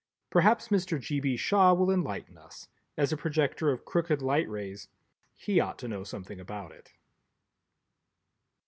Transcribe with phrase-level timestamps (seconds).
[0.31, 0.99] Perhaps Mr.
[0.99, 1.19] G.
[1.19, 1.37] B.
[1.37, 4.87] Shaw will enlighten us—as a projector of crooked light rays,
[5.35, 6.93] he ought to know something about it.